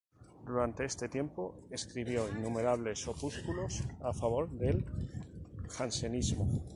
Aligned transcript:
Durante 0.47 0.83
este 0.83 1.09
tiempo 1.09 1.59
escribió 1.69 2.27
innumerables 2.27 3.07
opúsculos 3.07 3.83
a 4.01 4.11
favor 4.13 4.49
del 4.49 4.83
jansenismo. 5.69 6.47